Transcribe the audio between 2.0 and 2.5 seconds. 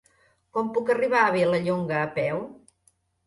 a peu?